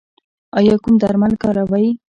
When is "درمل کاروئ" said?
1.01-1.87